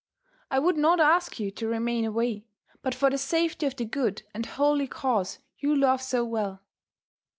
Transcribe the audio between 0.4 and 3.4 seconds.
I would not ask you to remain away, but for the